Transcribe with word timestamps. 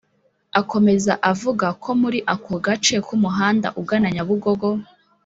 Akomeza 0.59 1.13
avuga 1.31 1.67
ko 1.83 1.89
muri 2.01 2.19
ako 2.33 2.53
gace 2.65 2.95
ku 3.07 3.13
muhanda 3.23 3.67
ugana 3.81 4.07
Nyabugogo 4.15 4.69